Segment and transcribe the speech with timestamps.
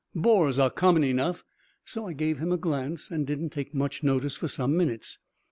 [0.15, 1.43] Boars are common enough,
[1.85, 5.19] so I gave him a glance and didn't take much notice for some minutes.